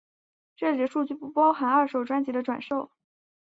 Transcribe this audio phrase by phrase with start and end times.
[0.55, 2.89] 这里的数据不包含二手专辑的转售。